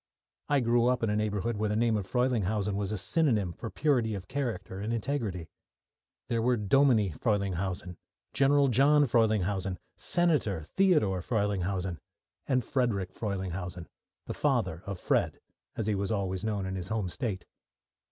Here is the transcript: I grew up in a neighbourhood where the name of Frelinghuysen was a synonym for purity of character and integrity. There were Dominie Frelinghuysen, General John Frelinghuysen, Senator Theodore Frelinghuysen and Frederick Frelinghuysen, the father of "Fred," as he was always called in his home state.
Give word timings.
I 0.49 0.61
grew 0.61 0.87
up 0.87 1.03
in 1.03 1.11
a 1.11 1.15
neighbourhood 1.15 1.57
where 1.57 1.69
the 1.69 1.75
name 1.75 1.95
of 1.95 2.07
Frelinghuysen 2.07 2.75
was 2.75 2.91
a 2.91 2.97
synonym 2.97 3.53
for 3.53 3.69
purity 3.69 4.15
of 4.15 4.27
character 4.27 4.79
and 4.79 4.91
integrity. 4.91 5.47
There 6.27 6.41
were 6.41 6.57
Dominie 6.57 7.11
Frelinghuysen, 7.11 7.97
General 8.33 8.67
John 8.69 9.05
Frelinghuysen, 9.05 9.77
Senator 9.97 10.63
Theodore 10.63 11.21
Frelinghuysen 11.21 11.99
and 12.47 12.63
Frederick 12.65 13.13
Frelinghuysen, 13.13 13.85
the 14.25 14.33
father 14.33 14.81
of 14.87 14.99
"Fred," 14.99 15.39
as 15.75 15.85
he 15.85 15.93
was 15.93 16.11
always 16.11 16.41
called 16.43 16.65
in 16.65 16.73
his 16.73 16.87
home 16.87 17.07
state. 17.07 17.45